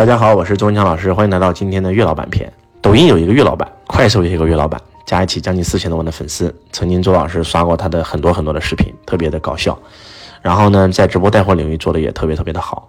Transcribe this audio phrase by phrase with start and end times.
[0.00, 2.50] 大家好，我是周文强老师，欢迎来到今天的岳老板篇。
[2.80, 6.50] 抖音有一个岳老板，快手也有一个岳老板，加一起将近四千多万的粉丝。
[6.72, 9.78] 曾经周老师刷过他的很多很多的视频，特别的搞笑。
[10.40, 12.88] 然后呢，在直播带货领域做的也特别特别的好。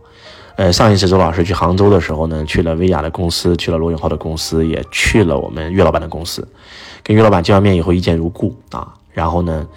[0.55, 6.47] 呃，上一次周老师去杭州的时候呢，去了薇娅的公司，去了罗永浩的公司，也去了我们岳老板的公司。
[7.03, 8.87] 跟岳老板见完面以后，一见如故啊。
[9.11, 9.67] 然后呢？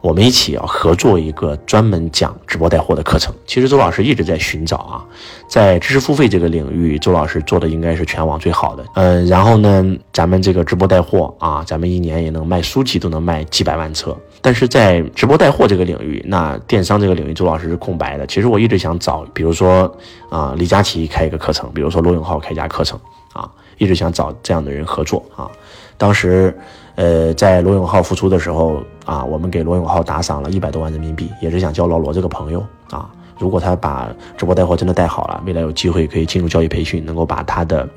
[0.00, 3.34] 我们一起要合作一个专门讲直播带货的课程。
[3.46, 5.04] 其实周老师一直在寻找啊，
[5.48, 8.84] 在知识付费这个领域，周老师做的应该是全网最好的。
[8.94, 14.16] 嗯，然后呢，咱们这个直播带货啊，咱们一年也能卖书籍都能卖几百万册。
[14.40, 18.24] 但是在直播带货这个领域，那电商这个领域，周老师是空白的。
[18.26, 19.92] 其实我一直想找，比如说
[20.30, 22.98] 啊，李佳琦开一个课程，比如说罗永浩开一家课程
[23.32, 25.50] 啊，一直想找这样的人合作啊。
[25.96, 26.56] 当时。
[26.98, 33.08] 呃，在罗永浩复出的时候啊，我们给罗永浩打赏了一百多万人民币，也是想交老罗这个朋友啊。
[33.38, 37.88] 如果他把直播带货真的带好了，未来有机会可以进入教育培训，能够把他的，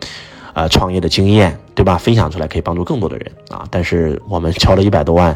[0.54, 3.66] 呃，创业的经验，对吧，分享出来，可以帮助更多的人啊。
[3.72, 5.36] 但是我们敲了一百多万，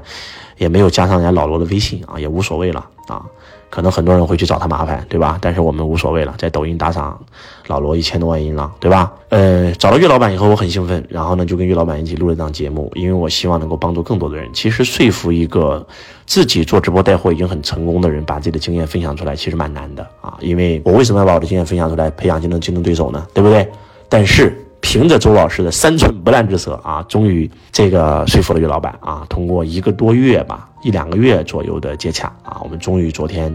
[0.60, 3.26] 也没有加上人家老罗的微信啊，也无所谓了啊。
[3.72, 5.40] 可能很多人会去找他麻烦，对吧？
[5.42, 7.20] 但是我们无所谓了，在抖音打赏
[7.66, 9.12] 老罗一千多万音浪，对吧？
[9.30, 14.48] 呃，找到岳老板以后，我很兴奋，然后呢，就跟岳老板一起录了这档节目，因为我希望能够帮助更多的人。
[14.54, 15.84] 其实说服一个
[16.28, 20.38] 自己做直播带货已经很成功的人，把自己的经验分享出来，其实蛮难的啊。
[20.42, 23.26] 因为我为什么要把我的经验分享出来，培养竞争竞争对手呢？
[23.34, 23.68] 对不对？
[24.08, 24.62] 但是。
[24.86, 29.26] 凭着周老师的三寸不烂之舌啊，终于这个说服了岳老板啊。
[29.28, 33.52] 通过一个多月吧，一两个月左右的接洽啊，我们终于昨天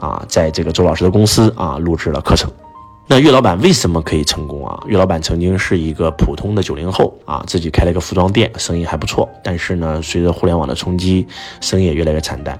[0.00, 2.50] 啊，在这个周老师的公司啊录制了课程。
[3.06, 4.82] 那岳老板为什么可以成功啊？
[4.88, 9.28] 岳老板曾经是一个普通的九零后啊，自己开了一个服装店，生意还不错。
[9.44, 11.24] 但是呢，随着互联网的冲击，
[11.60, 12.58] 生意也越来越惨淡。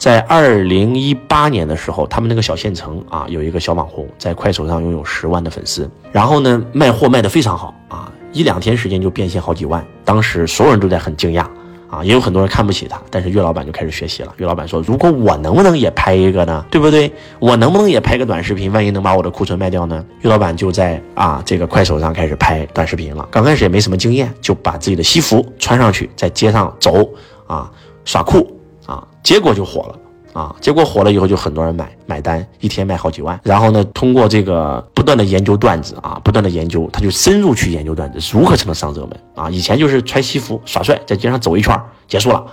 [0.00, 9.84] 在二零一八年的时候，他们那个小县城啊，有一个小网红，在快手上拥有十万的粉丝，然后呢，卖货卖得非常好啊，一两天时间就变现好几万。
[10.02, 11.44] 当时所有人都在很惊讶
[11.90, 14.32] 啊，也有很多人看不起他，但是岳老板就开始学习了。
[14.38, 16.64] 岳老板说：“如果我能不能也拍一个呢？
[16.70, 17.12] 对不对？
[17.38, 18.72] 我能不能也拍个短视频？
[18.72, 23.28] 万一能把我的库存卖掉呢？”岳老板就在啊这个快手上开始拍短视频了。
[23.30, 27.06] 刚开始也没什么经验，就把自己的西服穿上去，在街上走
[27.46, 27.70] 啊
[28.06, 28.56] 耍酷。
[28.90, 29.96] 啊，结果就火了
[30.32, 30.54] 啊！
[30.60, 33.38] 结果火了以后，就很多人买买单，一天卖好几万。
[33.44, 39.48] 然后呢，通过这个不断的研究段子啊，不断的研究，他就深入去研究段子，如何才能上热门啊？
[39.48, 42.44] 以前就是穿西服耍帅，在街上走一圈结束了。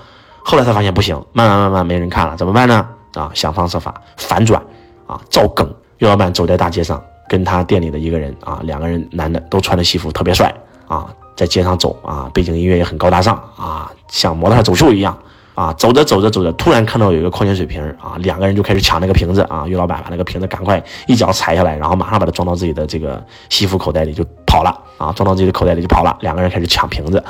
[0.43, 2.87] 后来他发现不行，慢慢慢慢没人看了，怎么办呢？
[3.15, 4.61] 啊，想方设法反转
[5.07, 5.67] 啊，造梗。
[5.97, 10.53] 岳老板走在大街上，跟他店里的一个人啊，两个人男的都穿的西服特别帅
[10.87, 15.17] 啊，在街上走啊，背景音乐也很高大上啊，像模特走秀一样。
[15.57, 19.65] 啊，走着走着走着，突然看到有一个矿泉水瓶啊，两个人就开始抢那个瓶子啊。
[19.65, 24.69] 岳老板把那个瓶子赶快一脚踩下来，然后马上把它装到自己的这个西服口袋里就跑了
[24.99, 26.15] 啊，装到自己的口袋里就跑了。
[26.21, 27.23] 两个人开始抢瓶子，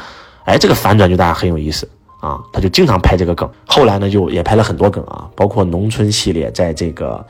[0.44, 1.88] 哎，这个反转就大家很有意思
[2.20, 2.38] 啊。
[2.52, 7.26] 他就经常拍这个梗，后来呢就也拍了很多梗啊，包括农村系列，在这个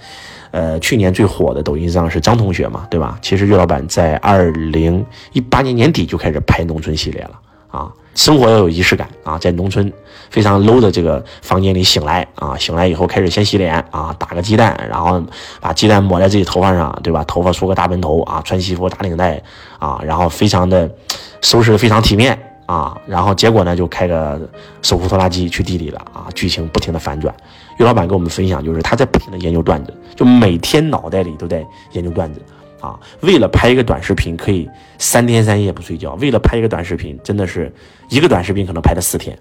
[0.50, 3.20] 呃去年最火的抖音上是张同学嘛，对吧？
[3.22, 7.94] 其实岳老板在二零一八年年底就开始拍农村系列了啊。
[8.18, 9.94] 生活要有仪式感啊，在农村
[10.32, 15.24] 非常 low 的这个房间里醒来啊，醒来以后开始先洗脸啊，打个鸡蛋，然后
[15.62, 17.24] 把鸡蛋抹在自己头发上，对吧？
[17.26, 19.40] 头发梳个大背头啊，穿西服打领带
[19.78, 20.92] 啊，然后非常的
[21.42, 24.42] 收拾的非常体面啊，然后结果呢就开个
[24.82, 27.32] 手扶拖拉机去地里了啊，剧情不停的反转。
[27.78, 32.42] 岳老板跟我们分享，就是他在不停的研究段子，就每天脑袋里都在研究段子。
[32.80, 36.14] 啊，为了拍一个短视频，可以三天三夜不睡觉。
[36.16, 37.74] 为了拍一个短视频，真的是
[38.10, 39.38] 一个短视频可能拍了四天，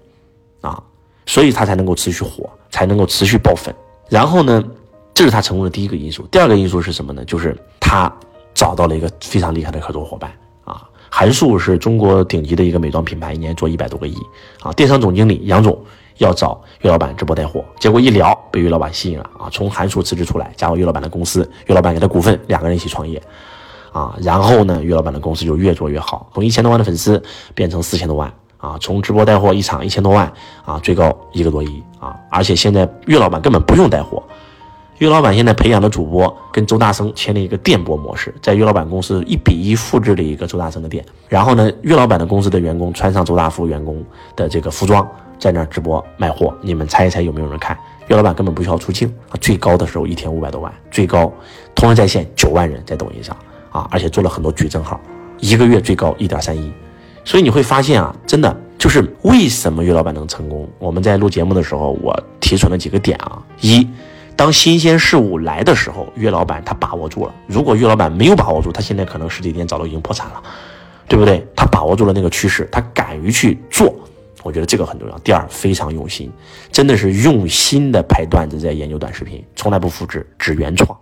[0.61, 0.81] 啊，
[1.25, 3.73] 所以他才能够持续火，才能够持续爆粉。
[4.09, 4.63] 然后呢，
[5.13, 6.23] 这是他成功的第一个因素。
[6.31, 7.23] 第二个因素是什么呢？
[7.25, 8.11] 就是他
[8.53, 10.31] 找到了一个非常厉害的合作伙伴。
[10.63, 14.15] 啊，韩束是中国顶级的一个美妆品牌，一年做一百多个亿。
[14.61, 15.79] 啊，电商总经理杨总。
[16.17, 19.49] 要找岳老板直播带货，结果一聊被岳老板吸引了啊！
[19.51, 23.21] 从韩束辞职出来，加入岳老板的公司，岳老板给他股份，两个人一起创业，
[23.91, 27.21] 啊，然后呢，岳老板的公司就越做越好，从一千多万的粉丝
[27.53, 28.77] 变成四千多万啊！
[28.79, 30.31] 从直播带货一场一千多万
[30.65, 32.15] 啊，最高一个多亿啊！
[32.31, 34.23] 而且现在岳老板根本不用带货，
[34.99, 44.03] 岳老板现在培养的主播跟周大生签了一个电播模式，在岳老板公司一比一复制了一个周大生的店，然后呢，岳老板的公司的员工穿上周大福员工
[44.35, 45.07] 的这个服装。
[45.39, 47.77] 在那儿直播卖货，你们猜一猜有没有人看？
[48.07, 49.13] 岳老板根本不需要出镜！
[49.39, 51.31] 最高的时候一天五百多万，最高
[51.75, 53.37] 同时在线九万人在抖音上
[53.71, 54.99] 啊，而且做了很多矩阵号，
[55.39, 56.73] 一个月最高一点三亿。
[57.23, 60.67] 所以你会发现啊，真的就是为什么岳老板能成功？
[60.79, 63.87] 我们在录节目的时候，我提出了几个点啊：一，
[64.37, 67.33] 当新鲜事物来的时候，岳老板他把握住了。
[67.47, 70.43] 如果岳老板没有把握住，他现在可能实体店早都已经破产了，
[71.07, 71.45] 对不对？
[71.55, 73.93] 他把握住了那个趋势，他敢于去做，
[74.43, 75.17] 我觉得这个很重要。
[75.19, 76.31] 第二，非常用心，
[76.71, 80.97] 真的是用心的拍段子，在研究短视频，从来不复制，只原创，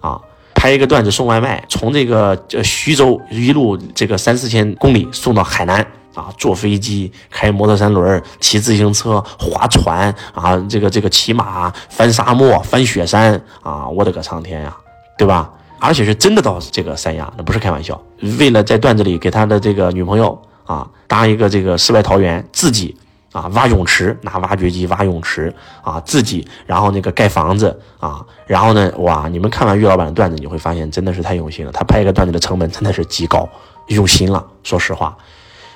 [0.00, 0.20] 啊。
[0.54, 5.86] 拍一个段子送外卖，从这个这徐州一路这个三四千公里送到海南
[6.18, 14.76] 啊，坐飞机、开摩托三轮、骑自行车、划船啊，这个这个骑马、翻沙漠、翻雪山啊，我的个苍天呀，
[15.16, 15.48] 对吧？
[15.78, 18.00] 而且是真的到这个三亚，那不是开玩笑。
[18.40, 22.96] 为了在段子里给他的这个女朋友啊搭一个这个世外桃源，自己。
[23.30, 31.70] 啊，挖泳池，拿挖掘机挖泳池啊，自己，然后那个盖房子啊，然后呢，哇，你们看完岳老板的段子，你会发现真的是太用心了。
[31.70, 33.46] 他拍一个段子的成本真的是极高，
[33.88, 34.42] 用心了。
[34.62, 35.14] 说实话，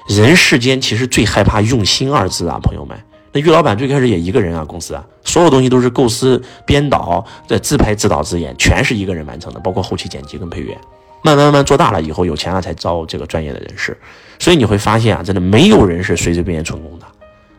[0.08, 2.96] 人世间其实最害怕用心二字啊，朋友们。
[3.32, 10.76] 那岳老板最开始也一个人啊，公司啊，所有东西都是构思、编导、的自拍、自导、自演，全是一个人完成的，包括后期剪辑跟配乐。
[11.22, 13.96] 慢慢慢慢做大了以后，有钱了才招这个专业的人士。
[14.38, 17.06] 所以你会发现啊，真的没有人是随随便便成功的。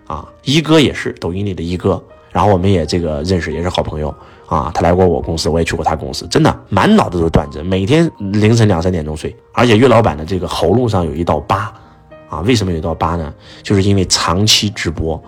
[0.06, 4.14] 啊，一哥也是抖音里的一哥，然后我们也这个认识，也是好朋友
[4.46, 4.70] 啊。
[4.76, 9.36] 他来过我公司，我也去过他公司，真的满脑子都是段子，每天凌晨两三点钟睡。
[9.54, 11.74] 而且岳老板的这个喉咙上有一道疤，
[12.34, 13.32] 啊，为什么有道疤呢？
[13.62, 15.22] 就是因为长期直播，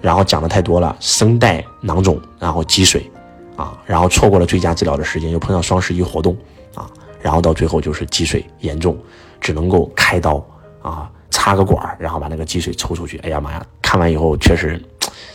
[0.00, 3.10] 然后讲的太多了，声带囊肿，然后积水，
[3.56, 6.36] 啊，然后错过了最佳治疗的时间，又碰上双十一活动，
[6.74, 6.88] 啊，
[7.20, 8.96] 然后到最后就是积水严重，
[9.40, 10.44] 只能够开刀，
[10.82, 11.10] 啊。
[11.34, 13.16] 插个管，然后把那个积水抽出去。
[13.24, 13.66] 哎呀妈呀！
[13.80, 14.80] 看完以后确实，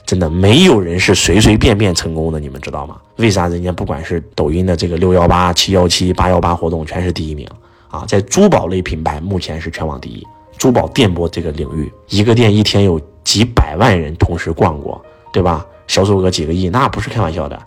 [0.06, 2.98] 真的没有人是随随便便成功的，你们知道吗？
[3.18, 7.50] 为啥人家不管是抖音的这个六幺八、七幺七、八幺八活动，全是第一名
[7.90, 8.06] 啊？
[8.08, 10.26] 在珠宝类品牌，目前是全网第一。
[10.58, 15.66] 珠宝电波这个领域，一个店一天有几百万人同时逛过，对吧？
[15.88, 17.60] 销售额几个亿，那不是开玩笑的。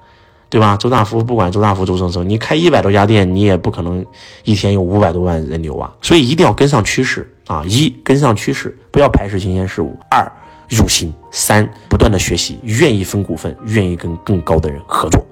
[0.48, 0.76] 对吧？
[0.76, 4.04] 周大福不管周大福、周生生，你开一百多家店，你也不可能
[4.42, 5.94] 一天有五百多万人流啊。
[6.02, 7.62] 所以一定要跟上趋势啊！
[7.68, 10.28] 一跟上趋势，不要排斥新鲜事物；二
[10.70, 15.24] 用心；三不断的学习，愿意分股份，愿意跟更高的人合作。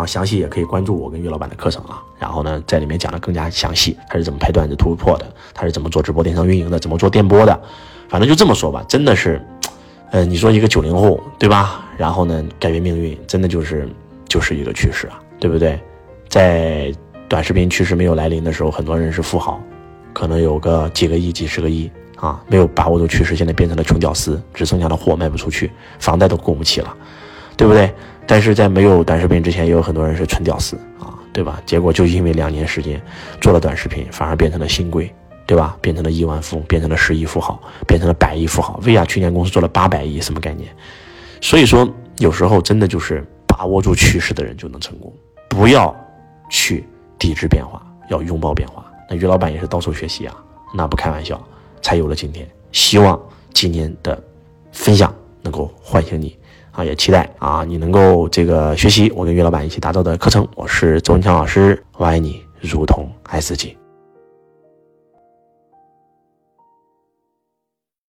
[0.00, 2.02] 然后详细也可以关注我跟岳老板的课程啊。
[2.18, 7.60] 然后呢，在里面讲的更加详细，他是怎么拍段子突破的，他是怎么做直播电商运营的，怎么做电波的。
[8.08, 9.38] 反正就这么说吧，真的是，
[10.10, 11.84] 呃，你说一个九零后对吧？
[11.98, 13.86] 然后呢，改变命运，真的就是。
[14.30, 15.76] 就是一个趋势啊，对不对？
[16.28, 16.94] 在
[17.28, 19.60] 短视频趋势没有来临的时候，很多人是富豪，
[20.12, 26.96] 可能有个几个亿、几十个亿啊，没有把握住趋势，现在变成了穷屌丝，只剩下的货卖不出去，房贷都供不起了，
[27.60, 27.92] 对不对？
[28.26, 31.60] 但是在没有短视频之前，也有很多人是纯屌丝啊，对吧？
[31.66, 33.00] 结果就因为两年时间
[33.40, 35.14] 做了短视频，反而变成了新贵，
[35.46, 35.76] 对吧？
[35.80, 38.80] 变成了亿万富翁，变成了十亿富豪，变成了百亿富豪。
[38.84, 40.68] 薇娅去年公司做了八百亿，什么概念？
[41.40, 43.24] 所以说，有时候真的就是。
[43.60, 45.12] 把握住趋势的人就能成功，
[45.46, 45.94] 不要
[46.48, 46.82] 去
[47.18, 48.82] 抵制变化，要拥抱变化。
[49.06, 50.34] 那于老板也是到处学习啊，
[50.72, 51.38] 那不开玩笑，
[51.82, 52.48] 才有了今天。
[52.72, 53.20] 希望
[53.52, 54.18] 今年的
[54.72, 56.38] 分享能够唤醒你
[56.84, 60.46] 也期待啊你能够这个学习我跟岳老板一起打造的课程。
[60.54, 63.76] 我是周文强老师，我爱你如同爱自己。